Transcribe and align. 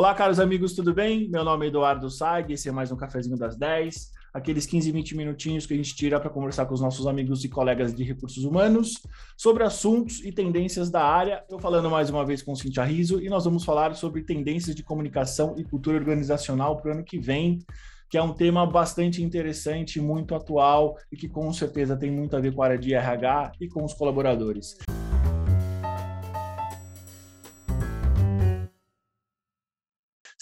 Olá, 0.00 0.14
caros 0.14 0.40
amigos, 0.40 0.72
tudo 0.72 0.94
bem? 0.94 1.28
Meu 1.28 1.44
nome 1.44 1.66
é 1.66 1.68
Eduardo 1.68 2.08
Saig, 2.08 2.54
esse 2.54 2.70
é 2.70 2.72
mais 2.72 2.90
um 2.90 2.96
Cafezinho 2.96 3.36
das 3.36 3.54
10. 3.54 4.12
Aqueles 4.32 4.64
15, 4.64 4.90
20 4.90 5.14
minutinhos 5.14 5.66
que 5.66 5.74
a 5.74 5.76
gente 5.76 5.94
tira 5.94 6.18
para 6.18 6.30
conversar 6.30 6.64
com 6.64 6.72
os 6.72 6.80
nossos 6.80 7.06
amigos 7.06 7.44
e 7.44 7.50
colegas 7.50 7.94
de 7.94 8.02
recursos 8.02 8.42
humanos 8.44 8.94
sobre 9.36 9.62
assuntos 9.62 10.24
e 10.24 10.32
tendências 10.32 10.88
da 10.88 11.04
área. 11.04 11.44
Eu 11.50 11.58
falando 11.58 11.90
mais 11.90 12.08
uma 12.08 12.24
vez 12.24 12.40
com 12.40 12.56
Cintia 12.56 12.82
Riso 12.82 13.20
e 13.20 13.28
nós 13.28 13.44
vamos 13.44 13.62
falar 13.62 13.94
sobre 13.94 14.22
tendências 14.22 14.74
de 14.74 14.82
comunicação 14.82 15.54
e 15.58 15.64
cultura 15.64 15.98
organizacional 15.98 16.78
para 16.78 16.92
o 16.92 16.94
ano 16.94 17.04
que 17.04 17.18
vem, 17.18 17.58
que 18.08 18.16
é 18.16 18.22
um 18.22 18.32
tema 18.32 18.64
bastante 18.64 19.22
interessante, 19.22 20.00
muito 20.00 20.34
atual 20.34 20.96
e 21.12 21.16
que 21.16 21.28
com 21.28 21.52
certeza 21.52 21.94
tem 21.94 22.10
muito 22.10 22.34
a 22.34 22.40
ver 22.40 22.54
com 22.54 22.62
a 22.62 22.64
área 22.68 22.78
de 22.78 22.94
RH 22.94 23.52
e 23.60 23.68
com 23.68 23.84
os 23.84 23.92
colaboradores. 23.92 24.78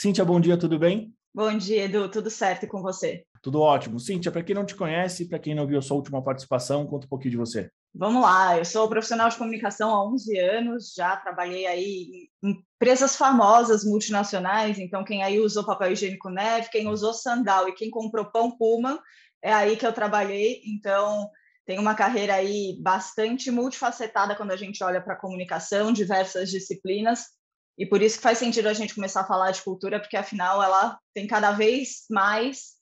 Cíntia, 0.00 0.24
bom 0.24 0.38
dia, 0.38 0.56
tudo 0.56 0.78
bem? 0.78 1.12
Bom 1.34 1.58
dia, 1.58 1.86
Edu, 1.86 2.08
tudo 2.08 2.30
certo 2.30 2.68
com 2.68 2.80
você? 2.80 3.24
Tudo 3.42 3.60
ótimo. 3.60 3.98
Cíntia, 3.98 4.30
para 4.30 4.44
quem 4.44 4.54
não 4.54 4.64
te 4.64 4.76
conhece, 4.76 5.28
para 5.28 5.40
quem 5.40 5.56
não 5.56 5.66
viu 5.66 5.76
a 5.76 5.82
sua 5.82 5.96
última 5.96 6.22
participação, 6.22 6.86
conta 6.86 7.06
um 7.06 7.08
pouquinho 7.08 7.32
de 7.32 7.36
você. 7.36 7.68
Vamos 7.92 8.22
lá, 8.22 8.56
eu 8.56 8.64
sou 8.64 8.88
profissional 8.88 9.28
de 9.28 9.36
comunicação 9.36 9.90
há 9.90 10.08
11 10.08 10.38
anos, 10.38 10.94
já 10.94 11.16
trabalhei 11.16 11.66
aí 11.66 12.28
em 12.44 12.50
empresas 12.76 13.16
famosas, 13.16 13.82
multinacionais, 13.82 14.78
então 14.78 15.02
quem 15.02 15.24
aí 15.24 15.40
usou 15.40 15.66
papel 15.66 15.90
higiênico 15.90 16.30
neve, 16.30 16.70
quem 16.70 16.86
usou 16.86 17.12
sandal 17.12 17.68
e 17.68 17.74
quem 17.74 17.90
comprou 17.90 18.26
pão 18.26 18.56
Puma, 18.56 19.02
é 19.42 19.52
aí 19.52 19.76
que 19.76 19.84
eu 19.84 19.92
trabalhei, 19.92 20.62
então 20.64 21.28
tem 21.66 21.76
uma 21.76 21.96
carreira 21.96 22.34
aí 22.34 22.78
bastante 22.80 23.50
multifacetada 23.50 24.36
quando 24.36 24.52
a 24.52 24.56
gente 24.56 24.84
olha 24.84 25.00
para 25.00 25.14
a 25.14 25.20
comunicação, 25.20 25.92
diversas 25.92 26.50
disciplinas, 26.50 27.36
e 27.78 27.86
por 27.86 28.02
isso 28.02 28.16
que 28.16 28.22
faz 28.22 28.38
sentido 28.38 28.66
a 28.66 28.74
gente 28.74 28.94
começar 28.94 29.20
a 29.20 29.26
falar 29.26 29.52
de 29.52 29.62
cultura, 29.62 30.00
porque 30.00 30.16
afinal 30.16 30.60
ela 30.60 30.98
tem 31.14 31.26
cada 31.28 31.52
vez 31.52 32.04
mais 32.10 32.76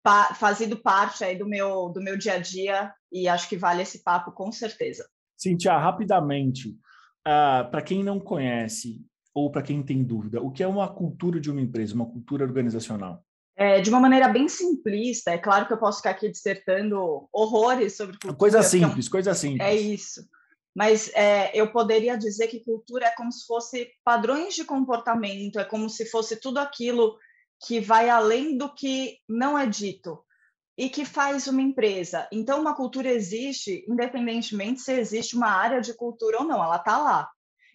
pa 0.00 0.32
fazido 0.34 0.76
parte 0.76 1.24
aí 1.24 1.36
do 1.36 1.46
meu, 1.46 1.88
do 1.88 2.00
meu 2.00 2.16
dia 2.16 2.34
a 2.34 2.38
dia 2.38 2.94
e 3.12 3.28
acho 3.28 3.48
que 3.48 3.56
vale 3.56 3.82
esse 3.82 4.04
papo 4.04 4.30
com 4.30 4.52
certeza. 4.52 5.08
Cintia, 5.36 5.76
rapidamente, 5.76 6.68
uh, 7.26 7.68
para 7.68 7.82
quem 7.82 8.04
não 8.04 8.20
conhece 8.20 9.04
ou 9.34 9.50
para 9.50 9.62
quem 9.62 9.82
tem 9.82 10.04
dúvida, 10.04 10.40
o 10.40 10.52
que 10.52 10.62
é 10.62 10.66
uma 10.68 10.88
cultura 10.88 11.40
de 11.40 11.50
uma 11.50 11.60
empresa, 11.60 11.94
uma 11.94 12.06
cultura 12.06 12.44
organizacional? 12.44 13.24
É, 13.56 13.80
de 13.80 13.90
uma 13.90 13.98
maneira 13.98 14.28
bem 14.28 14.48
simplista, 14.48 15.32
é 15.32 15.38
claro 15.38 15.66
que 15.66 15.72
eu 15.72 15.78
posso 15.78 15.98
ficar 15.98 16.10
aqui 16.10 16.30
dissertando 16.30 17.28
horrores 17.32 17.96
sobre 17.96 18.12
cultura. 18.12 18.34
Coisa 18.34 18.62
simples, 18.62 19.06
é 19.06 19.08
um... 19.08 19.10
coisa 19.10 19.34
simples. 19.34 19.68
É 19.68 19.74
isso 19.74 20.28
mas 20.78 21.10
é, 21.12 21.50
eu 21.60 21.72
poderia 21.72 22.16
dizer 22.16 22.46
que 22.46 22.60
cultura 22.60 23.06
é 23.06 23.10
como 23.16 23.32
se 23.32 23.44
fosse 23.44 23.90
padrões 24.04 24.54
de 24.54 24.64
comportamento, 24.64 25.58
é 25.58 25.64
como 25.64 25.90
se 25.90 26.06
fosse 26.06 26.36
tudo 26.36 26.58
aquilo 26.58 27.18
que 27.66 27.80
vai 27.80 28.08
além 28.08 28.56
do 28.56 28.72
que 28.72 29.18
não 29.28 29.58
é 29.58 29.66
dito 29.66 30.24
e 30.76 30.88
que 30.88 31.04
faz 31.04 31.48
uma 31.48 31.60
empresa. 31.60 32.28
Então, 32.30 32.60
uma 32.60 32.76
cultura 32.76 33.10
existe, 33.10 33.84
independentemente 33.88 34.80
se 34.80 34.92
existe 34.92 35.34
uma 35.34 35.48
área 35.48 35.80
de 35.80 35.94
cultura 35.94 36.38
ou 36.38 36.44
não, 36.44 36.62
ela 36.62 36.76
está 36.76 36.96
lá. 36.96 37.28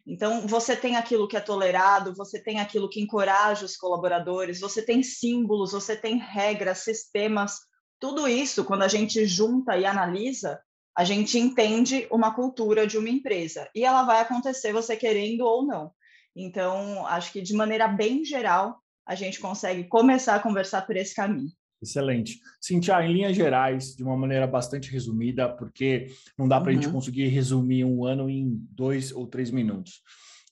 Então, 0.08 0.48
você 0.48 0.74
tem 0.74 0.96
aquilo 0.96 1.28
que 1.28 1.36
é 1.36 1.42
tolerado, 1.42 2.16
você 2.16 2.42
tem 2.42 2.62
aquilo 2.62 2.90
que 2.90 3.02
encoraja 3.02 3.66
os 3.66 3.76
colaboradores, 3.76 4.62
você 4.62 4.82
tem 4.82 5.04
símbolos, 5.04 5.74
você 5.74 5.94
tem 5.94 6.18
regras, 6.20 6.86
sistemas, 6.86 7.60
tudo 8.00 8.30
isso, 8.30 8.64
quando 8.64 8.84
a 8.84 8.88
gente 8.88 9.26
junta 9.26 9.78
e 9.78 9.86
analisa, 9.86 10.58
a 10.96 11.04
gente 11.04 11.40
entende 11.40 12.08
uma 12.12 12.34
cultura 12.34 12.86
de 12.86 12.98
uma 12.98 13.10
empresa 13.10 13.68
e 13.74 13.84
ela 13.84 14.04
vai 14.04 14.22
acontecer 14.22 14.72
você 14.72 14.96
querendo 14.96 15.42
ou 15.42 15.66
não. 15.66 15.92
Então, 16.36 17.06
acho 17.08 17.32
que 17.32 17.42
de 17.42 17.54
maneira 17.54 17.88
bem 17.88 18.24
geral, 18.24 18.80
a 19.06 19.16
gente 19.16 19.40
consegue 19.40 19.84
começar 19.86 20.36
a 20.36 20.40
conversar 20.40 20.86
por 20.86 20.96
esse 20.96 21.14
caminho. 21.14 21.52
Excelente. 21.82 22.40
Cintia, 22.62 23.04
em 23.04 23.12
linhas 23.12 23.36
gerais, 23.36 23.94
de 23.96 24.04
uma 24.04 24.16
maneira 24.16 24.48
bastante 24.48 24.90
resumida, 24.90 25.50
porque 25.50 26.08
não 26.38 26.48
dá 26.48 26.60
para 26.60 26.72
a 26.72 26.76
uhum. 26.76 26.82
gente 26.82 26.92
conseguir 26.92 27.28
resumir 27.28 27.84
um 27.84 28.06
ano 28.06 28.30
em 28.30 28.58
dois 28.72 29.12
ou 29.12 29.28
três 29.28 29.52
minutos. 29.52 30.02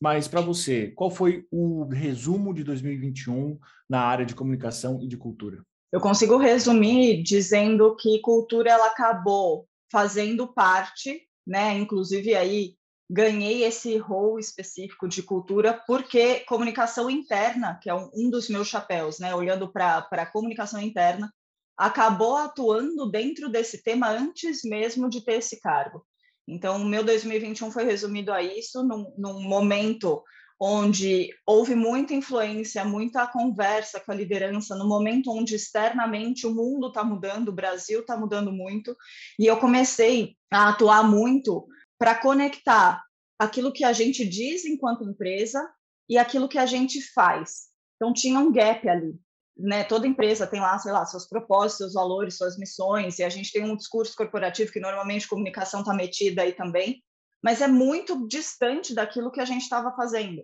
Mas 0.02 0.28
para 0.28 0.42
você, 0.42 0.88
qual 0.88 1.10
foi 1.10 1.46
o 1.50 1.86
resumo 1.86 2.54
de 2.54 2.64
2021 2.64 3.58
na 3.88 4.02
área 4.02 4.26
de 4.26 4.36
comunicação 4.36 5.00
e 5.02 5.08
de 5.08 5.16
cultura? 5.16 5.64
Eu 5.92 6.02
consigo 6.02 6.38
resumir 6.38 7.22
dizendo 7.22 7.96
que 7.96 8.20
cultura 8.20 8.72
ela 8.72 8.88
acabou 8.88 9.68
fazendo 9.91 10.53
parte, 10.53 11.22
né? 11.46 11.78
Inclusive 11.78 12.35
aí 12.35 12.75
ganhei 13.09 13.63
esse 13.63 13.97
rol 13.97 14.40
específico 14.40 15.06
de 15.06 15.22
cultura 15.22 15.74
porque 15.85 16.40
comunicação 16.41 17.09
interna, 17.09 17.78
que 17.81 17.90
é 17.90 17.94
um, 17.94 18.29
dos 18.29 18.47
meus 18.47 18.69
chapéus, 18.69 19.19
né? 19.19 19.35
Olhando 19.35 19.72
para 19.72 20.07
a 20.09 20.25
comunicação 20.25 20.79
interna, 20.79 21.31
acabou 21.78 22.38
atuando 22.38 23.09
dentro 23.09 23.50
desse 23.50 23.84
tema 23.84 24.09
antes 24.09 24.62
mesmo 24.63 25.09
de 25.09 25.24
ter 25.25 25.40
esse 25.40 25.59
cargo. 25.59 26.06
Então, 26.47 26.81
o 26.81 26.85
meu 26.85 27.03
2021 27.03 27.72
foi 27.72 27.84
resumido 27.84 28.31
a 28.31 28.41
isso, 28.41 28.84
num, 28.84 29.13
num 29.18 29.41
momento 29.41 30.23
onde 30.64 31.34
houve 31.44 31.74
muita 31.74 32.14
influência, 32.14 32.86
muita 32.86 33.26
conversa 33.26 34.00
com 34.00 34.12
a 34.12 34.16
liderança, 34.16 34.76
no 34.76 34.88
momento 34.88 35.32
onde 35.32 35.56
externamente 35.56 36.46
o 36.46 36.54
mundo 36.54 36.90
está 36.90 37.04
mudando, 37.04 37.48
o 37.48 37.54
Brasil 37.54 38.02
está 38.02 38.16
mudando 38.16 38.52
muito, 38.52 38.96
e 39.40 39.48
eu 39.48 39.58
comecei 39.58 40.36
a 40.52 40.70
atuar 40.70 41.04
muito 41.04 41.68
para 41.98 42.14
conectar 42.14 43.04
aquilo 43.40 43.74
que 43.74 43.84
a 43.84 43.92
gente 43.92 44.24
diz 44.24 44.64
enquanto 44.64 45.04
empresa 45.04 45.68
e 46.08 46.16
aquilo 46.16 46.48
que 46.48 46.60
a 46.60 46.68
gente 46.68 47.02
faz. 47.12 47.70
Então 47.96 48.14
tinha 48.14 48.40
um 48.40 48.52
gap 48.52 48.88
ali. 48.88 49.20
Né, 49.58 49.84
toda 49.84 50.08
empresa 50.08 50.48
tem 50.48 50.62
lá, 50.62 50.78
sei 50.80 50.92
lá, 50.92 51.06
seus 51.06 51.28
propósitos, 51.28 51.78
seus 51.78 51.94
valores, 51.94 52.38
suas 52.38 52.58
missões, 52.58 53.20
e 53.20 53.24
a 53.24 53.30
gente 53.30 53.52
tem 53.52 53.64
um 53.64 53.76
discurso 53.76 54.16
corporativo 54.16 54.72
que 54.72 54.80
normalmente 54.80 55.28
comunicação 55.28 55.82
está 55.82 55.94
metida 55.94 56.44
aí 56.44 56.54
também, 56.54 57.04
mas 57.44 57.62
é 57.62 57.68
muito 57.68 58.28
distante 58.28 58.94
daquilo 58.94 59.31
que 59.31 59.40
a 59.40 59.46
gente 59.46 59.63
estava 59.63 59.96
fazendo. 59.96 60.44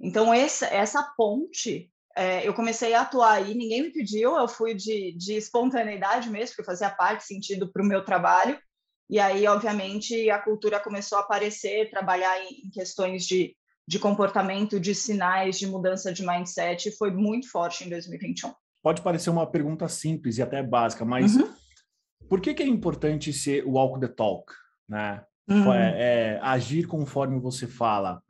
Então, 0.00 0.32
essa, 0.34 0.66
essa 0.66 1.02
ponte, 1.16 1.90
é, 2.16 2.46
eu 2.46 2.52
comecei 2.54 2.94
a 2.94 3.02
atuar 3.02 3.34
aí, 3.34 3.54
ninguém 3.54 3.82
me 3.82 3.92
pediu, 3.92 4.36
eu 4.36 4.48
fui 4.48 4.74
de, 4.74 5.12
de 5.16 5.34
espontaneidade 5.34 6.28
mesmo, 6.28 6.56
porque 6.56 6.66
fazia 6.66 6.90
parte, 6.90 7.24
sentido 7.24 7.72
para 7.72 7.82
o 7.82 7.86
meu 7.86 8.04
trabalho, 8.04 8.58
e 9.08 9.18
aí, 9.20 9.46
obviamente, 9.46 10.30
a 10.30 10.38
cultura 10.38 10.80
começou 10.80 11.18
a 11.18 11.20
aparecer, 11.22 11.90
trabalhar 11.90 12.38
em, 12.42 12.66
em 12.66 12.70
questões 12.70 13.26
de, 13.26 13.54
de 13.86 13.98
comportamento, 13.98 14.80
de 14.80 14.94
sinais, 14.94 15.58
de 15.58 15.66
mudança 15.66 16.12
de 16.12 16.26
mindset, 16.26 16.90
foi 16.96 17.10
muito 17.10 17.50
forte 17.50 17.84
em 17.84 17.90
2021. 17.90 18.52
Pode 18.82 19.02
parecer 19.02 19.30
uma 19.30 19.50
pergunta 19.50 19.88
simples 19.88 20.38
e 20.38 20.42
até 20.42 20.62
básica, 20.62 21.04
mas 21.04 21.36
uhum. 21.36 21.52
por 22.28 22.40
que, 22.40 22.54
que 22.54 22.62
é 22.62 22.66
importante 22.66 23.32
ser 23.32 23.64
walk 23.66 24.00
the 24.00 24.08
talk, 24.08 24.52
né? 24.88 25.24
Uhum. 25.48 25.72
É, 25.72 26.36
é, 26.36 26.40
agir 26.42 26.86
conforme 26.86 27.38
você 27.38 27.66
fala. 27.66 28.22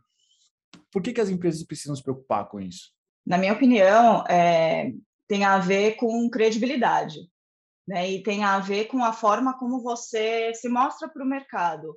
Por 0.93 1.03
que, 1.03 1.13
que 1.13 1.21
as 1.21 1.29
empresas 1.29 1.63
precisam 1.65 1.95
se 1.95 2.03
preocupar 2.03 2.49
com 2.49 2.61
isso? 2.61 2.93
Na 3.27 3.39
minha 3.39 3.53
opinião, 3.53 4.25
é, 4.27 4.93
tem 5.29 5.45
a 5.45 5.59
ver 5.59 5.97
com 5.97 6.29
credibilidade, 6.29 7.19
né? 7.87 8.11
E 8.11 8.23
tem 8.23 8.45
a 8.45 8.59
ver 8.59 8.87
com 8.87 9.03
a 9.03 9.13
forma 9.13 9.59
como 9.59 9.83
você 9.83 10.53
se 10.55 10.69
mostra 10.69 11.09
para 11.09 11.25
o 11.25 11.29
mercado. 11.29 11.97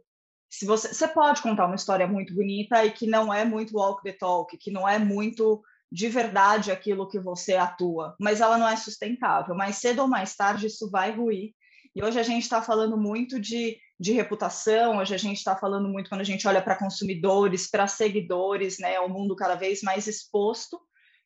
Se 0.50 0.66
você, 0.66 0.94
você 0.94 1.08
pode 1.08 1.42
contar 1.42 1.66
uma 1.66 1.76
história 1.76 2.08
muito 2.08 2.34
bonita 2.34 2.86
e 2.86 2.92
que 2.92 3.06
não 3.06 3.34
é 3.34 3.44
muito 3.44 3.78
walk 3.78 4.02
the 4.04 4.14
talk, 4.14 4.56
que 4.58 4.72
não 4.72 4.88
é 4.88 4.98
muito 4.98 5.62
de 5.92 6.08
verdade 6.10 6.72
aquilo 6.72 7.08
que 7.08 7.20
você 7.20 7.56
atua, 7.56 8.16
mas 8.20 8.42
ela 8.42 8.58
não 8.58 8.68
é 8.68 8.76
sustentável. 8.76 9.56
Mais 9.56 9.78
cedo 9.78 10.02
ou 10.02 10.08
mais 10.08 10.36
tarde 10.36 10.68
isso 10.68 10.90
vai 10.90 11.12
ruir. 11.12 11.54
E 11.96 12.04
hoje 12.04 12.20
a 12.20 12.24
gente 12.24 12.44
está 12.44 12.62
falando 12.62 12.98
muito 12.98 13.40
de 13.40 13.78
de 14.00 14.14
reputação, 14.14 14.98
hoje 14.98 15.16
a 15.16 15.18
gente 15.18 15.38
está 15.38 15.56
falando 15.56 15.90
muito 15.90 16.10
quando 16.10 16.22
a 16.22 16.26
gente 16.26 16.48
olha 16.48 16.62
para 16.62 16.78
consumidores, 16.78 17.70
para 17.70 17.88
seguidores, 17.88 18.78
né, 18.78 19.00
o 19.00 19.10
mundo 19.10 19.36
cada 19.36 19.56
vez 19.56 19.82
mais 19.82 20.08
exposto, 20.08 20.80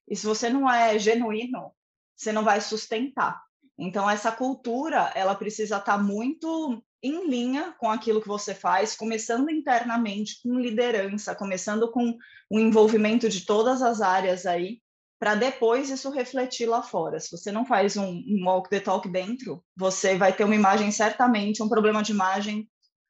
e 0.08 0.16
se 0.16 0.26
você 0.26 0.50
não 0.50 0.70
é 0.70 0.98
genuíno, 0.98 1.72
você 2.16 2.32
não 2.32 2.44
vai 2.44 2.62
sustentar. 2.62 3.42
Então, 3.78 4.10
essa 4.10 4.32
cultura, 4.32 5.12
ela 5.16 5.36
precisa 5.36 5.78
estar 5.78 5.98
tá 5.98 5.98
muito 5.98 6.84
em 7.04 7.28
linha 7.28 7.74
com 7.80 7.90
aquilo 7.90 8.22
que 8.22 8.28
você 8.28 8.54
faz, 8.54 8.96
começando 8.96 9.50
internamente 9.50 10.40
com 10.44 10.60
liderança, 10.60 11.36
começando 11.36 11.92
com 11.92 12.16
o 12.50 12.60
envolvimento 12.60 13.28
de 13.28 13.46
todas 13.46 13.82
as 13.82 14.02
áreas 14.02 14.46
aí, 14.46 14.82
para 15.22 15.36
depois 15.36 15.92
isso 15.92 16.10
refletir 16.10 16.66
lá 16.66 16.82
fora. 16.82 17.20
Se 17.20 17.30
você 17.30 17.52
não 17.52 17.64
faz 17.64 17.96
um, 17.96 18.24
um 18.28 18.44
walk 18.44 18.68
the 18.72 18.80
talk 18.80 19.08
dentro, 19.08 19.64
você 19.78 20.18
vai 20.18 20.34
ter 20.34 20.44
uma 20.44 20.56
imagem 20.56 20.90
certamente, 20.90 21.62
um 21.62 21.70
problema 21.70 22.02
de 22.02 22.12
imagem 22.12 22.68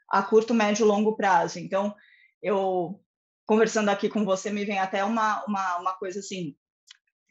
a 0.09 0.21
curto, 0.21 0.53
médio 0.53 0.85
longo 0.85 1.15
prazo. 1.15 1.57
Então, 1.57 1.95
eu 2.43 2.99
conversando 3.45 3.87
aqui 3.87 4.09
com 4.09 4.25
você, 4.25 4.49
me 4.49 4.65
vem 4.65 4.77
até 4.77 5.05
uma, 5.05 5.41
uma, 5.45 5.77
uma 5.77 5.93
coisa 5.93 6.19
assim, 6.19 6.53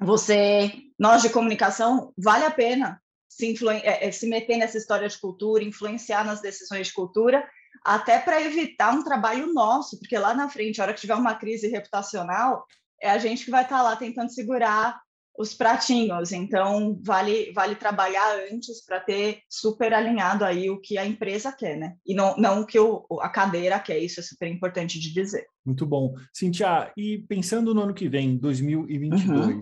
você, 0.00 0.72
nós 0.98 1.20
de 1.20 1.28
comunicação, 1.28 2.14
vale 2.16 2.46
a 2.46 2.50
pena 2.50 3.02
se, 3.28 3.54
é, 3.82 4.08
é, 4.08 4.10
se 4.10 4.26
meter 4.26 4.56
nessa 4.56 4.78
história 4.78 5.06
de 5.06 5.20
cultura, 5.20 5.62
influenciar 5.62 6.24
nas 6.24 6.40
decisões 6.40 6.86
de 6.86 6.94
cultura, 6.94 7.46
até 7.84 8.18
para 8.18 8.40
evitar 8.40 8.94
um 8.94 9.04
trabalho 9.04 9.52
nosso, 9.52 9.98
porque 9.98 10.16
lá 10.16 10.32
na 10.32 10.48
frente, 10.48 10.80
a 10.80 10.84
hora 10.84 10.94
que 10.94 11.02
tiver 11.02 11.16
uma 11.16 11.34
crise 11.34 11.68
reputacional, 11.68 12.64
é 13.00 13.10
a 13.10 13.18
gente 13.18 13.44
que 13.44 13.50
vai 13.50 13.62
estar 13.62 13.78
tá 13.78 13.82
lá 13.82 13.96
tentando 13.96 14.30
segurar 14.30 15.00
os 15.40 15.54
pratinhos. 15.54 16.32
Então, 16.32 17.00
vale, 17.02 17.50
vale 17.52 17.74
trabalhar 17.74 18.38
antes 18.52 18.84
para 18.84 19.00
ter 19.00 19.40
super 19.48 19.94
alinhado 19.94 20.44
aí 20.44 20.68
o 20.68 20.80
que 20.80 20.98
a 20.98 21.06
empresa 21.06 21.50
quer, 21.50 21.78
né? 21.78 21.94
E 22.06 22.14
não, 22.14 22.36
não 22.36 22.60
o 22.60 22.66
que 22.66 22.78
o, 22.78 23.06
a 23.20 23.28
cadeira 23.28 23.78
quer, 23.80 23.98
isso 23.98 24.20
é 24.20 24.22
super 24.22 24.48
importante 24.48 25.00
de 25.00 25.12
dizer. 25.12 25.46
Muito 25.64 25.86
bom. 25.86 26.14
Cintia, 26.32 26.92
e 26.96 27.24
pensando 27.26 27.74
no 27.74 27.82
ano 27.82 27.94
que 27.94 28.08
vem, 28.08 28.36
2022, 28.36 29.38
uhum. 29.38 29.60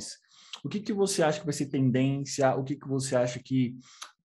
o 0.65 0.69
que, 0.69 0.81
que 0.81 0.93
você 0.93 1.23
acha 1.23 1.39
que 1.39 1.47
vai 1.47 1.55
ser 1.55 1.67
tendência? 1.67 2.55
O 2.57 2.65
que, 2.65 2.75
que 2.75 2.89
você 2.89 3.15
acha 3.15 3.39
que 3.39 3.77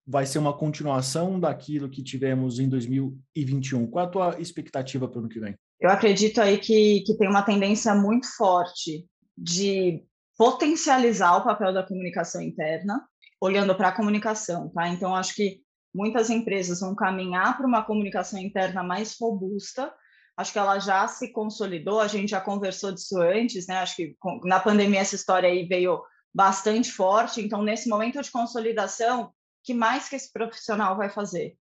vai 0.06 0.26
ser 0.26 0.40
uma 0.40 0.58
continuação 0.58 1.40
daquilo 1.40 1.90
que 1.90 2.04
tivemos 2.04 2.60
em 2.60 2.68
2021? 2.68 3.88
Qual 3.88 4.06
a 4.06 4.10
tua 4.10 4.42
expectativa 4.42 5.08
para 5.08 5.18
o 5.18 5.20
ano 5.20 5.30
que 5.30 5.40
vem? 5.40 5.56
Eu 5.84 5.90
acredito 5.90 6.40
aí 6.40 6.58
que, 6.58 7.02
que 7.02 7.18
tem 7.18 7.28
uma 7.28 7.42
tendência 7.42 7.94
muito 7.94 8.26
forte 8.38 9.06
de 9.38 10.02
potencializar 10.38 11.36
o 11.36 11.44
papel 11.44 11.74
da 11.74 11.86
comunicação 11.86 12.42
interna, 12.42 13.06
olhando 13.42 13.76
para 13.76 13.90
a 13.90 13.92
comunicação, 13.92 14.70
tá? 14.70 14.88
Então, 14.88 15.14
acho 15.14 15.36
que 15.36 15.60
muitas 15.94 16.30
empresas 16.30 16.80
vão 16.80 16.96
caminhar 16.96 17.58
para 17.58 17.68
uma 17.68 17.84
comunicação 17.84 18.40
interna 18.40 18.82
mais 18.82 19.18
robusta. 19.20 19.94
Acho 20.38 20.54
que 20.54 20.60
ela 20.60 20.80
já 20.80 21.06
se 21.10 21.34
consolidou, 21.34 22.00
a 22.00 22.08
gente 22.08 22.30
já 22.30 22.40
conversou 22.40 22.94
disso 22.94 23.20
antes, 23.20 23.68
né? 23.68 23.80
Acho 23.80 23.98
que 23.98 24.16
na 24.46 24.62
pandemia 24.62 25.02
essa 25.02 25.16
história 25.16 25.50
aí 25.50 25.68
veio 25.68 26.02
bastante 26.34 26.94
forte. 26.94 27.42
Então, 27.42 27.62
nesse 27.62 27.90
momento 27.90 28.22
de 28.22 28.32
consolidação, 28.32 29.34
que 29.62 29.74
mais 29.74 30.08
que 30.08 30.16
esse 30.16 30.32
profissional 30.32 30.96
vai 30.96 31.10
fazer? 31.10 31.58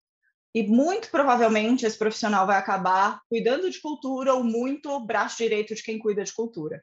E 0.58 0.64
muito 0.64 1.12
provavelmente 1.12 1.86
esse 1.86 2.00
profissional 2.00 2.48
vai 2.48 2.58
acabar 2.58 3.22
cuidando 3.30 3.70
de 3.70 3.80
cultura 3.80 4.34
ou 4.34 4.44
muito 4.44 5.00
braço 5.02 5.38
direito 5.38 5.76
de 5.76 5.84
quem 5.84 6.00
cuida 6.00 6.24
de 6.24 6.34
cultura. 6.34 6.82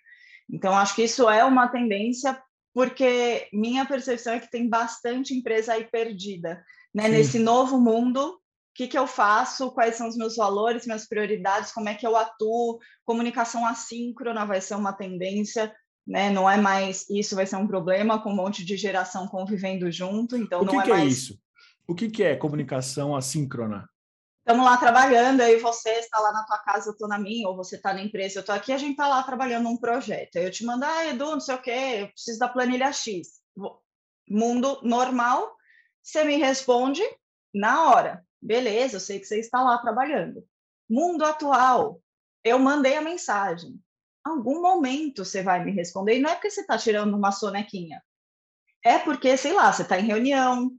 Então, 0.48 0.76
acho 0.76 0.94
que 0.94 1.02
isso 1.02 1.28
é 1.28 1.44
uma 1.44 1.66
tendência, 1.66 2.40
porque 2.72 3.48
minha 3.52 3.84
percepção 3.84 4.34
é 4.34 4.38
que 4.38 4.48
tem 4.48 4.68
bastante 4.68 5.34
empresa 5.34 5.72
aí 5.72 5.82
perdida. 5.90 6.62
Né? 6.94 7.08
Nesse 7.08 7.40
novo 7.40 7.80
mundo, 7.80 8.34
o 8.34 8.38
que, 8.76 8.86
que 8.86 8.96
eu 8.96 9.08
faço? 9.08 9.72
Quais 9.72 9.96
são 9.96 10.06
os 10.06 10.16
meus 10.16 10.36
valores, 10.36 10.86
minhas 10.86 11.08
prioridades? 11.08 11.72
Como 11.72 11.88
é 11.88 11.94
que 11.94 12.06
eu 12.06 12.16
atuo? 12.16 12.78
Comunicação 13.04 13.66
assíncrona 13.66 14.46
vai 14.46 14.60
ser 14.60 14.76
uma 14.76 14.92
tendência. 14.92 15.74
Né? 16.06 16.30
Não 16.30 16.48
é 16.48 16.58
mais 16.58 17.10
isso 17.10 17.34
vai 17.34 17.46
ser 17.46 17.56
um 17.56 17.66
problema 17.66 18.22
com 18.22 18.30
um 18.30 18.36
monte 18.36 18.64
de 18.64 18.76
geração 18.76 19.26
convivendo 19.26 19.90
junto. 19.90 20.36
Então 20.36 20.62
o 20.62 20.66
que 20.66 20.74
não 20.74 20.80
é, 20.80 20.84
que 20.84 20.90
é 20.92 20.94
mais... 20.94 21.12
isso? 21.12 21.43
O 21.86 21.94
que, 21.94 22.10
que 22.10 22.22
é 22.22 22.36
comunicação 22.36 23.14
assíncrona? 23.14 23.88
estamos 24.46 24.66
lá 24.66 24.76
trabalhando, 24.76 25.40
aí 25.40 25.58
você 25.58 25.88
está 25.92 26.20
lá 26.20 26.30
na 26.30 26.44
tua 26.44 26.58
casa, 26.58 26.90
eu 26.90 26.92
estou 26.92 27.08
na 27.08 27.18
minha, 27.18 27.48
ou 27.48 27.56
você 27.56 27.76
está 27.76 27.94
na 27.94 28.02
empresa, 28.02 28.38
eu 28.38 28.40
estou 28.40 28.54
aqui, 28.54 28.72
a 28.72 28.78
gente 28.78 28.90
está 28.90 29.08
lá 29.08 29.22
trabalhando 29.22 29.70
um 29.70 29.76
projeto. 29.76 30.36
Aí 30.36 30.44
eu 30.44 30.50
te 30.50 30.66
mando, 30.66 30.84
ah, 30.84 31.06
Edu, 31.06 31.30
não 31.30 31.40
sei 31.40 31.54
o 31.54 31.62
quê, 31.62 31.96
eu 32.00 32.08
preciso 32.08 32.38
da 32.38 32.48
planilha 32.48 32.92
X. 32.92 33.40
Mundo 34.28 34.80
normal, 34.82 35.56
você 36.02 36.24
me 36.24 36.36
responde 36.36 37.02
na 37.54 37.88
hora. 37.88 38.22
Beleza, 38.40 38.96
eu 38.96 39.00
sei 39.00 39.18
que 39.18 39.24
você 39.24 39.40
está 39.40 39.62
lá 39.62 39.78
trabalhando. 39.78 40.46
Mundo 40.88 41.24
atual, 41.24 42.02
eu 42.44 42.58
mandei 42.58 42.96
a 42.96 43.02
mensagem. 43.02 43.80
Algum 44.22 44.60
momento 44.60 45.24
você 45.24 45.42
vai 45.42 45.64
me 45.64 45.72
responder, 45.72 46.18
e 46.18 46.20
não 46.20 46.28
é 46.28 46.34
porque 46.34 46.50
você 46.50 46.60
está 46.60 46.76
tirando 46.76 47.16
uma 47.16 47.32
sonequinha. 47.32 48.02
É 48.84 48.98
porque, 48.98 49.38
sei 49.38 49.54
lá, 49.54 49.72
você 49.72 49.80
está 49.80 49.98
em 49.98 50.04
reunião, 50.04 50.70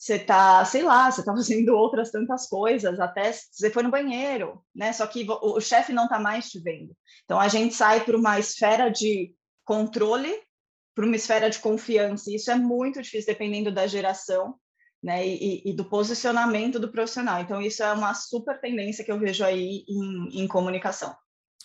você 0.00 0.18
tá, 0.18 0.64
sei 0.64 0.82
lá, 0.82 1.10
você 1.10 1.22
tá 1.22 1.30
fazendo 1.36 1.76
outras 1.76 2.10
tantas 2.10 2.48
coisas, 2.48 2.98
até 2.98 3.32
você 3.32 3.70
foi 3.70 3.82
no 3.82 3.90
banheiro, 3.90 4.64
né? 4.74 4.94
Só 4.94 5.06
que 5.06 5.26
o, 5.28 5.56
o 5.56 5.60
chefe 5.60 5.92
não 5.92 6.08
tá 6.08 6.18
mais 6.18 6.48
te 6.48 6.58
vendo. 6.58 6.96
Então 7.24 7.38
a 7.38 7.48
gente 7.48 7.74
sai 7.74 8.02
para 8.02 8.16
uma 8.16 8.38
esfera 8.38 8.88
de 8.88 9.34
controle, 9.62 10.32
para 10.94 11.04
uma 11.04 11.14
esfera 11.14 11.50
de 11.50 11.58
confiança. 11.58 12.30
E 12.30 12.36
isso 12.36 12.50
é 12.50 12.54
muito 12.54 13.02
difícil 13.02 13.26
dependendo 13.26 13.70
da 13.70 13.86
geração, 13.86 14.54
né? 15.02 15.26
E, 15.26 15.62
e, 15.66 15.72
do 15.74 15.84
posicionamento 15.84 16.80
do 16.80 16.90
profissional. 16.90 17.42
Então 17.42 17.60
isso 17.60 17.82
é 17.82 17.92
uma 17.92 18.14
super 18.14 18.58
tendência 18.58 19.04
que 19.04 19.12
eu 19.12 19.18
vejo 19.18 19.44
aí 19.44 19.84
em, 19.86 20.42
em 20.42 20.48
comunicação. 20.48 21.14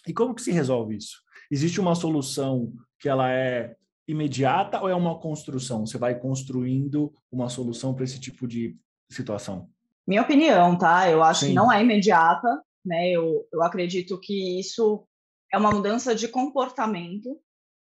E 0.06 0.14
como 0.14 0.36
que 0.36 0.42
se 0.42 0.52
resolve 0.52 0.98
isso? 0.98 1.22
Existe 1.50 1.80
uma 1.80 1.96
solução 1.96 2.74
que 3.00 3.08
ela 3.08 3.32
é 3.32 3.78
imediata 4.08 4.82
ou 4.82 4.90
é 4.90 4.96
uma 4.96 5.20
construção? 5.20 5.86
Você 5.86 5.98
vai 5.98 6.20
construindo 6.20 7.14
uma 7.32 7.50
solução 7.50 7.94
para 7.94 8.04
esse 8.04 8.20
tipo 8.20 8.48
de 8.48 8.78
situação? 9.10 9.70
Minha 10.08 10.22
opinião, 10.22 10.78
tá? 10.78 11.10
Eu 11.10 11.24
acho 11.24 11.42
Sim. 11.42 11.48
que 11.48 11.54
não 11.54 11.72
é 11.72 11.82
imediata, 11.82 12.62
né? 12.86 13.10
Eu, 13.10 13.48
eu 13.52 13.64
acredito 13.64 14.20
que 14.20 14.60
isso 14.60 15.08
é 15.52 15.58
uma 15.58 15.72
mudança 15.72 16.14
de 16.14 16.28
comportamento. 16.28 17.40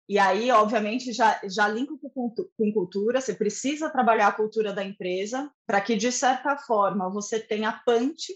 E 0.08 0.18
aí, 0.18 0.52
obviamente, 0.52 1.14
já, 1.14 1.40
já 1.44 1.68
linko 1.68 1.98
com, 2.00 2.34
com 2.58 2.74
cultura. 2.74 3.22
Você 3.22 3.34
precisa 3.34 3.90
trabalhar 3.90 4.28
a 4.28 4.34
cultura 4.34 4.74
da 4.74 4.84
empresa 4.84 5.50
para 5.68 5.80
que, 5.80 5.96
de 5.96 6.12
certa 6.12 6.58
forma, 6.58 7.10
você 7.10 7.40
tenha 7.40 7.72
punch 7.86 8.34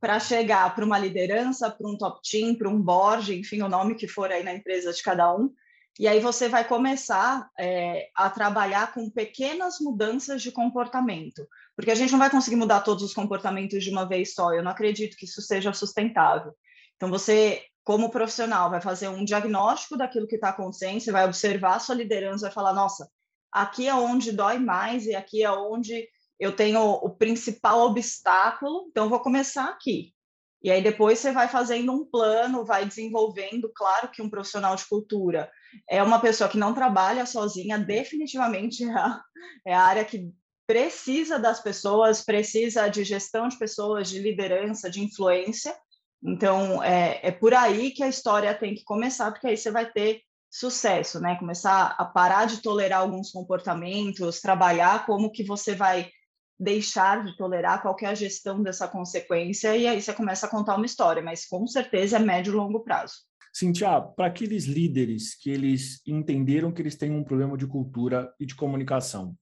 para 0.00 0.18
chegar 0.18 0.74
para 0.74 0.84
uma 0.84 0.98
liderança, 0.98 1.70
para 1.70 1.88
um 1.88 1.96
top 1.96 2.20
team, 2.28 2.54
para 2.54 2.70
um 2.70 2.80
board, 2.80 3.38
enfim, 3.38 3.60
o 3.60 3.68
nome 3.68 3.94
que 3.94 4.08
for 4.08 4.32
aí 4.32 4.42
na 4.42 4.54
empresa 4.54 4.92
de 4.92 5.02
cada 5.02 5.36
um, 5.36 5.52
e 6.00 6.08
aí 6.08 6.18
você 6.18 6.48
vai 6.48 6.66
começar 6.66 7.50
é, 7.58 8.08
a 8.14 8.30
trabalhar 8.30 8.94
com 8.94 9.10
pequenas 9.10 9.80
mudanças 9.80 10.40
de 10.40 10.50
comportamento, 10.50 11.46
porque 11.76 11.90
a 11.90 11.94
gente 11.94 12.10
não 12.10 12.18
vai 12.18 12.30
conseguir 12.30 12.56
mudar 12.56 12.80
todos 12.80 13.04
os 13.04 13.12
comportamentos 13.12 13.84
de 13.84 13.90
uma 13.90 14.08
vez 14.08 14.32
só. 14.32 14.50
Eu 14.54 14.62
não 14.62 14.70
acredito 14.70 15.14
que 15.14 15.26
isso 15.26 15.42
seja 15.42 15.74
sustentável. 15.74 16.54
Então 16.96 17.10
você, 17.10 17.62
como 17.84 18.08
profissional, 18.08 18.70
vai 18.70 18.80
fazer 18.80 19.08
um 19.08 19.26
diagnóstico 19.26 19.94
daquilo 19.94 20.26
que 20.26 20.36
está 20.36 20.48
acontecendo, 20.48 21.00
você 21.00 21.12
vai 21.12 21.26
observar 21.26 21.76
a 21.76 21.80
sua 21.80 21.96
liderança, 21.96 22.46
vai 22.46 22.54
falar, 22.54 22.72
nossa, 22.72 23.06
aqui 23.52 23.86
é 23.86 23.94
onde 23.94 24.32
dói 24.32 24.58
mais 24.58 25.04
e 25.04 25.14
aqui 25.14 25.42
é 25.42 25.52
onde 25.52 26.08
eu 26.38 26.56
tenho 26.56 26.80
o 26.80 27.10
principal 27.10 27.80
obstáculo, 27.80 28.86
então 28.88 29.10
vou 29.10 29.20
começar 29.20 29.66
aqui. 29.66 30.14
E 30.62 30.70
aí 30.70 30.82
depois 30.82 31.18
você 31.18 31.32
vai 31.32 31.48
fazendo 31.48 31.92
um 31.92 32.04
plano, 32.04 32.64
vai 32.64 32.84
desenvolvendo. 32.84 33.70
Claro 33.74 34.10
que 34.10 34.20
um 34.20 34.28
profissional 34.28 34.76
de 34.76 34.86
cultura 34.86 35.50
é 35.88 36.02
uma 36.02 36.20
pessoa 36.20 36.50
que 36.50 36.58
não 36.58 36.74
trabalha 36.74 37.24
sozinha, 37.24 37.78
definitivamente 37.78 38.84
é 38.84 38.92
a, 38.92 39.22
é 39.66 39.74
a 39.74 39.82
área 39.82 40.04
que 40.04 40.30
precisa 40.66 41.38
das 41.38 41.60
pessoas, 41.60 42.22
precisa 42.22 42.88
de 42.88 43.02
gestão 43.04 43.48
de 43.48 43.58
pessoas, 43.58 44.08
de 44.08 44.18
liderança, 44.20 44.90
de 44.90 45.02
influência. 45.02 45.74
Então 46.22 46.82
é, 46.82 47.20
é 47.22 47.30
por 47.30 47.54
aí 47.54 47.90
que 47.90 48.02
a 48.02 48.08
história 48.08 48.54
tem 48.54 48.74
que 48.74 48.84
começar, 48.84 49.30
porque 49.32 49.46
aí 49.46 49.56
você 49.56 49.70
vai 49.70 49.90
ter 49.90 50.20
sucesso, 50.50 51.20
né? 51.20 51.36
Começar 51.36 51.94
a 51.96 52.04
parar 52.04 52.44
de 52.44 52.60
tolerar 52.60 53.00
alguns 53.00 53.30
comportamentos, 53.30 54.40
trabalhar 54.40 55.06
como 55.06 55.30
que 55.30 55.44
você 55.44 55.74
vai 55.74 56.10
deixar 56.60 57.24
de 57.24 57.34
tolerar 57.38 57.80
qual 57.80 57.96
a 58.04 58.14
gestão 58.14 58.62
dessa 58.62 58.86
consequência, 58.86 59.74
e 59.74 59.86
aí 59.86 60.00
você 60.00 60.12
começa 60.12 60.46
a 60.46 60.50
contar 60.50 60.76
uma 60.76 60.84
história, 60.84 61.22
mas 61.22 61.46
com 61.46 61.66
certeza 61.66 62.16
é 62.16 62.18
médio 62.18 62.52
e 62.52 62.56
longo 62.56 62.80
prazo. 62.80 63.14
Cintia, 63.50 64.00
para 64.00 64.26
aqueles 64.26 64.66
líderes 64.66 65.34
que 65.34 65.50
eles 65.50 66.02
entenderam 66.06 66.70
que 66.70 66.82
eles 66.82 66.96
têm 66.96 67.12
um 67.12 67.24
problema 67.24 67.56
de 67.56 67.66
cultura 67.66 68.32
e 68.38 68.44
de 68.44 68.54
comunicação, 68.54 69.34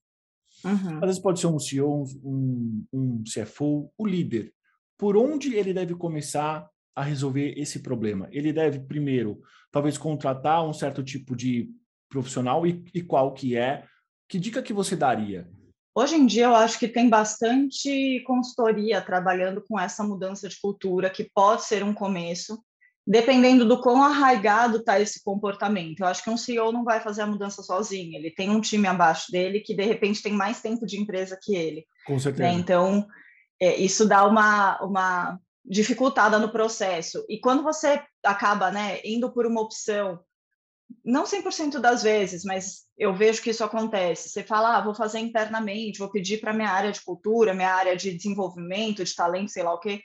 uhum. 0.65 0.95
às 0.99 1.01
vezes 1.01 1.19
pode 1.21 1.41
ser 1.41 1.49
um 1.49 1.59
CEO, 1.59 2.05
um, 2.23 2.87
um 2.93 3.23
CFO, 3.25 3.93
o 3.99 4.07
líder. 4.07 4.55
Por 4.97 5.17
onde 5.17 5.55
ele 5.57 5.75
deve 5.75 5.95
começar 5.97 6.69
a 6.95 7.03
resolver 7.03 7.53
esse 7.59 7.81
problema? 7.81 8.29
Ele 8.31 8.53
deve, 8.53 8.79
primeiro, 8.81 9.41
talvez 9.73 9.99
contratar 9.99 10.65
um 10.65 10.73
certo 10.73 11.03
tipo 11.03 11.37
de 11.37 11.69
profissional 12.09 12.67
e, 12.67 12.83
e 12.95 13.03
qual 13.03 13.35
que 13.35 13.57
é? 13.57 13.85
Que 14.29 14.39
dica 14.39 14.63
que 14.63 14.73
você 14.73 14.97
daria? 14.97 15.49
Hoje 15.99 16.15
em 16.15 16.27
dia, 16.27 16.45
eu 16.45 16.55
acho 16.55 16.79
que 16.79 16.87
tem 16.87 17.09
bastante 17.09 18.23
consultoria 18.25 19.03
trabalhando 19.03 19.61
com 19.69 19.81
essa 19.81 20.05
mudança 20.05 20.49
de 20.49 20.57
cultura, 20.61 21.11
que 21.11 21.29
pode 21.35 21.65
ser 21.65 21.83
um 21.83 21.93
começo, 21.93 22.63
dependendo 23.05 23.67
do 23.67 23.81
quão 23.81 24.01
arraigado 24.01 24.77
está 24.77 25.01
esse 25.01 25.21
comportamento. 25.25 25.99
Eu 25.99 26.07
acho 26.07 26.23
que 26.23 26.31
um 26.31 26.37
CEO 26.37 26.71
não 26.71 26.85
vai 26.85 27.01
fazer 27.01 27.23
a 27.23 27.27
mudança 27.27 27.65
sozinho, 27.65 28.17
ele 28.17 28.31
tem 28.31 28.49
um 28.49 28.61
time 28.61 28.87
abaixo 28.87 29.33
dele 29.33 29.59
que, 29.59 29.75
de 29.75 29.83
repente, 29.83 30.23
tem 30.23 30.33
mais 30.33 30.63
tempo 30.63 30.87
de 30.87 31.01
empresa 31.01 31.37
que 31.43 31.57
ele. 31.57 31.85
Com 32.07 32.17
certeza. 32.17 32.45
Né? 32.45 32.55
Então, 32.55 33.05
é, 33.61 33.75
isso 33.75 34.07
dá 34.07 34.25
uma, 34.25 34.81
uma 34.81 35.41
dificultada 35.65 36.39
no 36.39 36.53
processo. 36.53 37.27
E 37.29 37.41
quando 37.41 37.65
você 37.65 38.01
acaba 38.25 38.71
né, 38.71 39.01
indo 39.05 39.33
por 39.33 39.47
uma 39.47 39.63
opção 39.63 40.21
não 41.05 41.25
100% 41.25 41.79
das 41.79 42.03
vezes, 42.03 42.45
mas 42.45 42.87
eu 42.97 43.15
vejo 43.15 43.43
que 43.43 43.51
isso 43.51 43.65
acontece. 43.65 44.29
Você 44.29 44.43
fala, 44.43 44.77
ah, 44.77 44.81
vou 44.81 44.95
fazer 44.95 45.19
internamente, 45.19 45.99
vou 45.99 46.11
pedir 46.11 46.39
para 46.39 46.53
minha 46.53 46.71
área 46.71 46.93
de 46.93 47.03
cultura, 47.03 47.55
minha 47.55 47.73
área 47.73 47.97
de 47.97 48.13
desenvolvimento, 48.13 49.05
de 49.05 49.15
talento, 49.15 49.51
sei 49.51 49.63
lá 49.63 49.75
o 49.75 49.81
quê, 49.81 50.03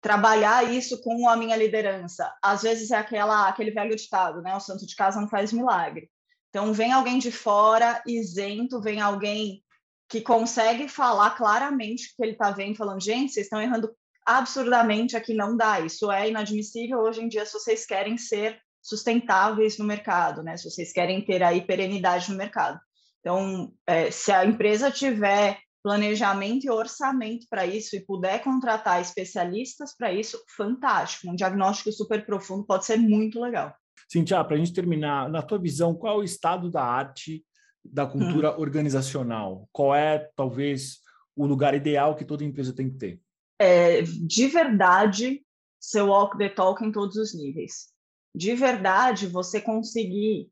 trabalhar 0.00 0.70
isso 0.70 1.00
com 1.02 1.28
a 1.28 1.36
minha 1.36 1.56
liderança. 1.56 2.32
Às 2.42 2.62
vezes 2.62 2.90
é 2.90 2.96
aquela, 2.96 3.48
aquele 3.48 3.70
velho 3.70 3.96
ditado, 3.96 4.42
né? 4.42 4.54
O 4.54 4.60
santo 4.60 4.86
de 4.86 4.94
casa 4.94 5.20
não 5.20 5.28
faz 5.28 5.52
milagre. 5.52 6.10
Então, 6.48 6.72
vem 6.72 6.92
alguém 6.92 7.18
de 7.18 7.30
fora, 7.30 8.02
isento, 8.06 8.80
vem 8.80 9.00
alguém 9.00 9.62
que 10.08 10.20
consegue 10.20 10.88
falar 10.88 11.30
claramente 11.30 12.06
o 12.06 12.16
que 12.16 12.22
ele 12.22 12.32
está 12.32 12.50
vendo, 12.50 12.76
falando, 12.76 13.02
gente, 13.02 13.32
vocês 13.32 13.46
estão 13.46 13.60
errando 13.60 13.92
absurdamente 14.24 15.16
aqui, 15.16 15.34
não 15.34 15.56
dá, 15.56 15.80
isso 15.80 16.10
é 16.10 16.28
inadmissível 16.28 16.98
hoje 16.98 17.22
em 17.22 17.28
dia 17.28 17.46
se 17.46 17.52
vocês 17.52 17.86
querem 17.86 18.18
ser 18.18 18.60
sustentáveis 18.88 19.78
no 19.78 19.84
mercado, 19.84 20.42
né? 20.42 20.56
Se 20.56 20.70
vocês 20.70 20.92
querem 20.92 21.24
ter 21.24 21.42
aí 21.42 21.60
perenidade 21.60 22.30
no 22.30 22.36
mercado. 22.36 22.78
Então, 23.20 23.72
é, 23.86 24.10
se 24.10 24.30
a 24.30 24.44
empresa 24.44 24.90
tiver 24.90 25.58
planejamento 25.82 26.64
e 26.64 26.70
orçamento 26.70 27.46
para 27.48 27.66
isso 27.66 27.94
e 27.96 28.04
puder 28.04 28.42
contratar 28.42 29.00
especialistas 29.00 29.94
para 29.96 30.12
isso, 30.12 30.40
fantástico. 30.56 31.30
Um 31.30 31.34
diagnóstico 31.36 31.92
super 31.92 32.24
profundo 32.24 32.64
pode 32.64 32.84
ser 32.84 32.96
muito 32.96 33.40
legal. 33.40 33.74
Cintia, 34.08 34.42
para 34.44 34.56
a 34.56 34.58
gente 34.58 34.72
terminar, 34.72 35.28
na 35.28 35.42
tua 35.42 35.58
visão, 35.58 35.94
qual 35.94 36.14
é 36.14 36.18
o 36.18 36.24
estado 36.24 36.70
da 36.70 36.82
arte 36.82 37.44
da 37.84 38.06
cultura 38.06 38.56
hum. 38.56 38.60
organizacional? 38.60 39.68
Qual 39.72 39.94
é, 39.94 40.28
talvez, 40.36 40.98
o 41.36 41.46
lugar 41.46 41.74
ideal 41.74 42.14
que 42.14 42.24
toda 42.24 42.44
empresa 42.44 42.74
tem 42.74 42.90
que 42.90 42.96
ter? 42.96 43.20
É, 43.58 44.02
de 44.02 44.46
verdade, 44.48 45.40
seu 45.80 46.08
walk 46.08 46.36
the 46.36 46.48
talk 46.48 46.84
em 46.84 46.92
todos 46.92 47.16
os 47.16 47.34
níveis. 47.34 47.95
De 48.36 48.54
verdade, 48.54 49.26
você 49.26 49.62
conseguir 49.62 50.50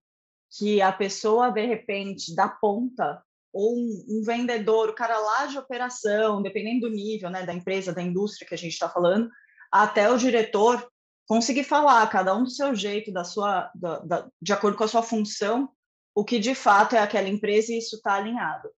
que 0.57 0.81
a 0.81 0.91
pessoa, 0.91 1.51
de 1.51 1.67
repente, 1.67 2.35
da 2.35 2.49
ponta, 2.49 3.23
ou 3.53 3.77
um, 3.77 4.05
um, 4.09 4.23
vendedor, 4.25 4.89
o 4.89 4.95
cara 4.95 5.19
lá 5.19 5.45
de 5.45 5.59
operação, 5.59 6.41
dependendo 6.41 6.89
do 6.89 6.95
nível, 6.95 7.29
né, 7.29 7.45
da 7.45 7.53
empresa, 7.53 7.93
da 7.93 8.01
indústria 8.01 8.49
que 8.49 8.55
a 8.55 8.59
gente 8.59 8.73
está 8.73 8.89
falando, 8.89 9.29
até 9.71 10.11
o 10.11 10.17
diretor 10.17 10.89
conseguir 11.29 11.65
falar, 11.65 12.09
cada 12.09 12.35
um 12.35 12.45
do 12.45 12.51
seu 12.51 12.75
jeito, 12.75 13.13
da 13.13 13.23
sua, 13.23 13.71
da, 13.75 13.99
da, 13.99 14.29
de 14.41 14.53
acordo 14.55 14.79
com 14.79 14.85
a 14.85 14.89
sua 14.89 15.03
função, 15.03 15.69
o 16.15 16.25
que 16.25 16.39
de 16.39 16.55
fato 16.55 16.97
é 16.97 17.01
aquela 17.01 17.29
empresa 17.29 17.71
e 17.71 17.79
isso 17.79 17.97
está 17.97 18.15
alinhado. 18.15 18.71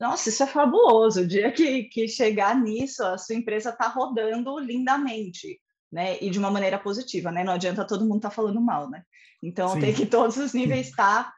Nossa, 0.00 0.28
isso 0.28 0.42
é 0.42 0.46
fabuloso. 0.46 1.20
O 1.20 1.26
dia 1.26 1.52
que, 1.52 1.84
que 1.84 2.08
chegar 2.08 2.60
nisso, 2.60 3.04
a 3.04 3.16
sua 3.16 3.36
empresa 3.36 3.70
está 3.70 3.86
rodando 3.86 4.58
lindamente, 4.58 5.60
né? 5.90 6.18
E 6.20 6.30
de 6.30 6.38
uma 6.38 6.50
maneira 6.50 6.78
positiva, 6.78 7.30
né? 7.30 7.42
Não 7.42 7.52
adianta 7.52 7.86
todo 7.86 8.04
mundo 8.04 8.16
estar 8.16 8.30
tá 8.30 8.34
falando 8.34 8.60
mal, 8.60 8.88
né? 8.88 9.02
Então 9.42 9.70
Sim. 9.70 9.80
tem 9.80 9.94
que 9.94 10.06
todos 10.06 10.36
os 10.36 10.52
níveis 10.52 10.88
estar 10.88 11.24
tá 11.24 11.34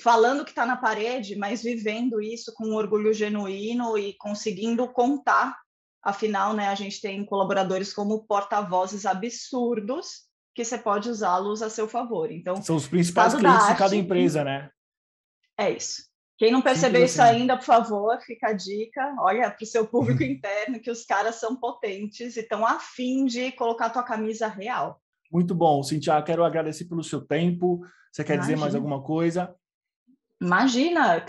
falando 0.00 0.44
que 0.44 0.50
está 0.50 0.66
na 0.66 0.76
parede, 0.76 1.36
mas 1.36 1.62
vivendo 1.62 2.20
isso 2.20 2.52
com 2.54 2.66
um 2.66 2.74
orgulho 2.74 3.12
genuíno 3.12 3.96
e 3.96 4.14
conseguindo 4.14 4.86
contar. 4.88 5.56
Afinal, 6.02 6.52
né, 6.52 6.68
a 6.68 6.74
gente 6.74 7.00
tem 7.00 7.24
colaboradores 7.24 7.92
como 7.92 8.24
porta-vozes 8.24 9.06
absurdos 9.06 10.24
que 10.54 10.64
você 10.64 10.76
pode 10.76 11.08
usá-los 11.08 11.62
a 11.62 11.70
seu 11.70 11.88
favor. 11.88 12.30
Então, 12.30 12.60
são 12.62 12.76
os 12.76 12.86
principais 12.86 13.34
clientes 13.34 13.66
de 13.66 13.76
cada 13.76 13.96
empresa, 13.96 14.44
né? 14.44 14.70
É 15.58 15.70
isso. 15.70 16.04
Quem 16.44 16.52
não 16.52 16.60
percebeu 16.60 17.02
isso 17.02 17.22
ainda, 17.22 17.56
por 17.56 17.64
favor, 17.64 18.20
fica 18.20 18.48
a 18.48 18.52
dica. 18.52 19.14
Olha 19.18 19.50
para 19.50 19.64
o 19.64 19.66
seu 19.66 19.86
público 19.86 20.22
interno 20.22 20.78
que 20.78 20.90
os 20.90 21.02
caras 21.02 21.36
são 21.36 21.56
potentes 21.56 22.36
e 22.36 22.40
estão 22.40 22.66
afim 22.66 23.24
de 23.24 23.50
colocar 23.52 23.86
a 23.86 23.90
tua 23.90 24.02
camisa 24.02 24.46
real. 24.46 25.00
Muito 25.32 25.54
bom, 25.54 25.82
Cintia. 25.82 26.20
Quero 26.20 26.44
agradecer 26.44 26.84
pelo 26.84 27.02
seu 27.02 27.22
tempo. 27.22 27.80
Você 28.12 28.22
quer 28.22 28.34
Imagina. 28.34 28.54
dizer 28.54 28.60
mais 28.60 28.74
alguma 28.74 29.02
coisa? 29.02 29.56
Imagina, 30.38 31.24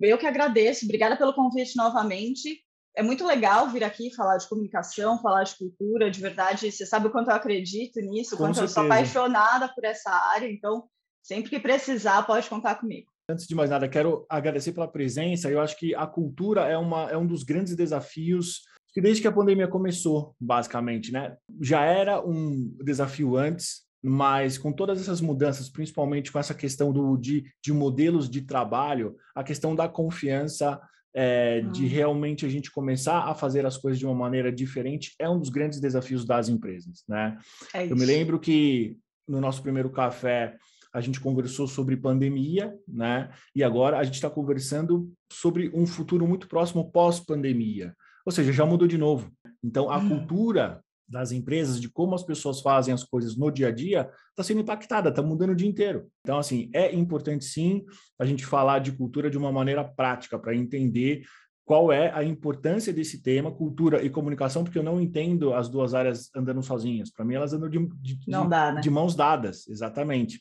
eu 0.00 0.18
que 0.18 0.26
agradeço, 0.26 0.84
obrigada 0.84 1.16
pelo 1.16 1.32
convite 1.32 1.74
novamente. 1.74 2.62
É 2.94 3.02
muito 3.02 3.26
legal 3.26 3.70
vir 3.70 3.82
aqui 3.82 4.14
falar 4.14 4.36
de 4.36 4.48
comunicação, 4.48 5.22
falar 5.22 5.44
de 5.44 5.56
cultura, 5.56 6.10
de 6.10 6.20
verdade. 6.20 6.70
Você 6.70 6.84
sabe 6.84 7.06
o 7.06 7.10
quanto 7.10 7.30
eu 7.30 7.34
acredito 7.34 8.00
nisso, 8.00 8.34
o 8.34 8.38
quanto 8.38 8.56
certeza. 8.56 8.80
eu 8.80 8.84
sou 8.84 8.84
apaixonada 8.84 9.66
por 9.68 9.84
essa 9.84 10.10
área, 10.10 10.50
então 10.50 10.86
sempre 11.22 11.48
que 11.48 11.58
precisar, 11.58 12.26
pode 12.26 12.50
contar 12.50 12.74
comigo. 12.74 13.10
Antes 13.30 13.46
de 13.46 13.54
mais 13.54 13.68
nada, 13.68 13.86
quero 13.86 14.24
agradecer 14.28 14.72
pela 14.72 14.88
presença. 14.88 15.50
Eu 15.50 15.60
acho 15.60 15.78
que 15.78 15.94
a 15.94 16.06
cultura 16.06 16.62
é, 16.62 16.78
uma, 16.78 17.10
é 17.10 17.16
um 17.16 17.26
dos 17.26 17.42
grandes 17.42 17.76
desafios 17.76 18.62
que 18.92 19.02
desde 19.02 19.20
que 19.20 19.28
a 19.28 19.32
pandemia 19.32 19.68
começou, 19.68 20.34
basicamente, 20.40 21.12
né? 21.12 21.36
Já 21.60 21.84
era 21.84 22.26
um 22.26 22.74
desafio 22.82 23.36
antes, 23.36 23.82
mas 24.02 24.56
com 24.56 24.72
todas 24.72 24.98
essas 24.98 25.20
mudanças, 25.20 25.68
principalmente 25.68 26.32
com 26.32 26.38
essa 26.38 26.54
questão 26.54 26.90
do, 26.90 27.18
de, 27.18 27.44
de 27.62 27.70
modelos 27.70 28.30
de 28.30 28.42
trabalho, 28.42 29.14
a 29.34 29.44
questão 29.44 29.76
da 29.76 29.86
confiança, 29.88 30.80
é, 31.14 31.60
de 31.60 31.84
hum. 31.84 31.88
realmente 31.88 32.46
a 32.46 32.48
gente 32.48 32.70
começar 32.70 33.24
a 33.24 33.34
fazer 33.34 33.66
as 33.66 33.76
coisas 33.76 33.98
de 33.98 34.06
uma 34.06 34.14
maneira 34.14 34.50
diferente, 34.50 35.14
é 35.18 35.28
um 35.28 35.38
dos 35.38 35.50
grandes 35.50 35.80
desafios 35.80 36.24
das 36.24 36.48
empresas, 36.48 37.04
né? 37.06 37.36
É 37.74 37.84
Eu 37.84 37.96
me 37.96 38.06
lembro 38.06 38.40
que 38.40 38.96
no 39.28 39.40
nosso 39.40 39.62
primeiro 39.62 39.90
café 39.90 40.56
a 40.92 41.00
gente 41.00 41.20
conversou 41.20 41.66
sobre 41.66 41.96
pandemia, 41.96 42.76
né? 42.86 43.30
E 43.54 43.62
agora 43.62 43.98
a 43.98 44.04
gente 44.04 44.14
está 44.14 44.30
conversando 44.30 45.12
sobre 45.32 45.70
um 45.74 45.86
futuro 45.86 46.26
muito 46.26 46.48
próximo 46.48 46.90
pós-pandemia. 46.90 47.94
Ou 48.24 48.32
seja, 48.32 48.52
já 48.52 48.66
mudou 48.66 48.86
de 48.86 48.98
novo. 48.98 49.30
Então, 49.62 49.90
a 49.90 49.98
hum. 49.98 50.08
cultura 50.08 50.82
das 51.08 51.32
empresas, 51.32 51.80
de 51.80 51.88
como 51.88 52.14
as 52.14 52.22
pessoas 52.22 52.60
fazem 52.60 52.92
as 52.92 53.02
coisas 53.02 53.36
no 53.36 53.50
dia 53.50 53.68
a 53.68 53.70
dia, 53.70 54.10
está 54.30 54.42
sendo 54.42 54.60
impactada, 54.60 55.08
está 55.08 55.22
mudando 55.22 55.50
o 55.50 55.56
dia 55.56 55.68
inteiro. 55.68 56.06
Então, 56.20 56.38
assim, 56.38 56.68
é 56.74 56.94
importante 56.94 57.46
sim 57.46 57.84
a 58.18 58.26
gente 58.26 58.44
falar 58.44 58.80
de 58.80 58.92
cultura 58.92 59.30
de 59.30 59.38
uma 59.38 59.50
maneira 59.50 59.82
prática, 59.82 60.38
para 60.38 60.54
entender 60.54 61.22
qual 61.68 61.92
é 61.92 62.10
a 62.14 62.24
importância 62.24 62.94
desse 62.94 63.22
tema, 63.22 63.52
cultura 63.52 64.02
e 64.02 64.08
comunicação, 64.08 64.64
porque 64.64 64.78
eu 64.78 64.82
não 64.82 64.98
entendo 64.98 65.52
as 65.52 65.68
duas 65.68 65.92
áreas 65.92 66.30
andando 66.34 66.62
sozinhas. 66.62 67.10
Para 67.10 67.26
mim, 67.26 67.34
elas 67.34 67.52
andam 67.52 67.68
de, 67.68 67.86
de, 68.00 68.18
dá, 68.26 68.72
né? 68.72 68.80
de, 68.80 68.88
mãos 68.88 69.14
dadas, 69.14 69.68
exatamente. 69.68 70.40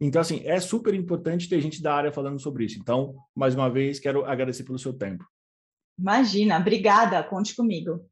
Então, 0.00 0.22
assim, 0.22 0.40
é 0.46 0.58
super 0.60 0.94
importante 0.94 1.46
ter 1.46 1.60
gente 1.60 1.82
da 1.82 1.94
área 1.94 2.10
falando 2.10 2.40
sobre 2.40 2.64
isso. 2.64 2.78
Então, 2.80 3.14
mais 3.36 3.54
uma 3.54 3.68
vez, 3.68 4.00
quero 4.00 4.24
agradecer 4.24 4.64
pelo 4.64 4.78
seu 4.78 4.94
tempo. 4.94 5.26
Imagina, 5.98 6.56
obrigada, 6.58 7.22
conte 7.22 7.54
comigo. 7.54 8.08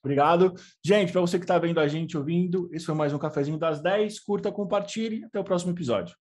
Obrigado. 0.00 0.54
Gente, 0.84 1.10
para 1.10 1.20
você 1.20 1.36
que 1.36 1.44
está 1.44 1.58
vendo 1.58 1.80
a 1.80 1.88
gente, 1.88 2.16
ouvindo, 2.16 2.70
esse 2.72 2.86
foi 2.86 2.94
mais 2.94 3.12
um 3.12 3.18
Cafezinho 3.18 3.58
das 3.58 3.82
10. 3.82 4.20
Curta, 4.20 4.52
compartilhe. 4.52 5.24
Até 5.24 5.40
o 5.40 5.44
próximo 5.44 5.72
episódio. 5.72 6.14